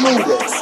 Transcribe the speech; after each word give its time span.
move 0.00 0.40
it. 0.40 0.59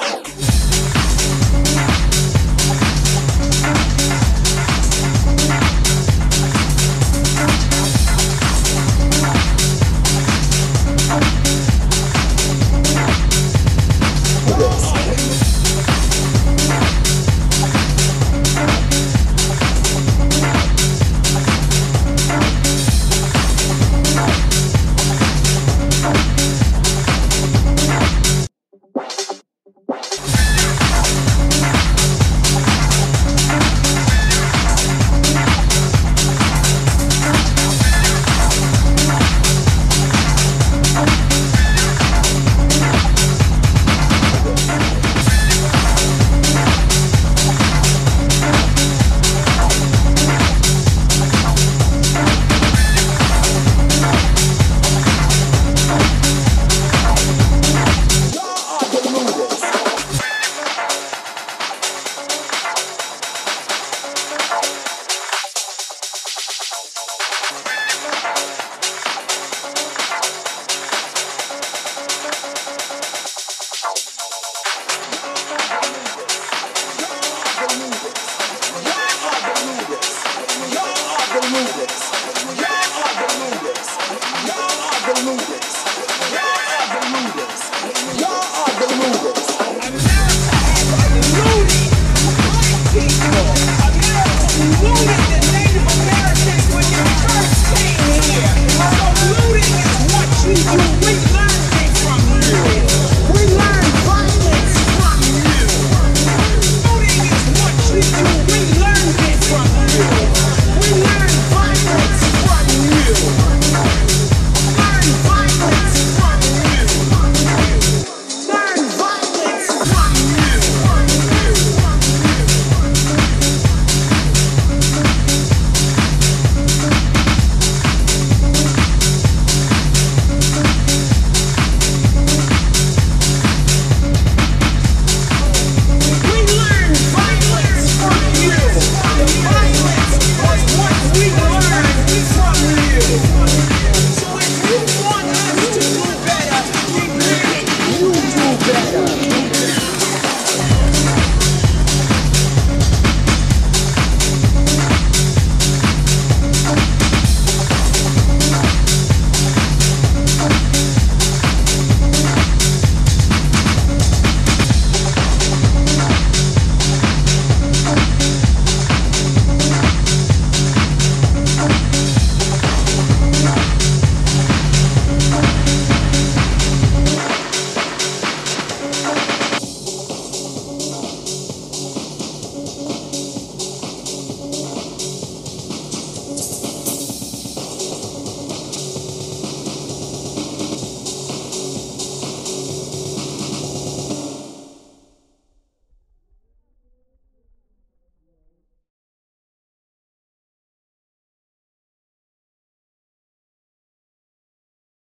fingers. 89.12 89.67